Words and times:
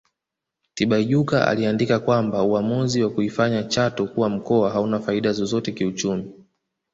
Tibaijuka 0.73 1.47
aliandika 1.47 1.99
kwamba 1.99 2.43
uamuzi 2.43 3.03
wa 3.03 3.09
kuifanya 3.09 3.63
Chato 3.63 4.07
kuwa 4.07 4.29
mkoa 4.29 4.71
hauna 4.71 4.99
faida 4.99 5.31
zozote 5.31 5.71
kiuchumi 5.71 6.33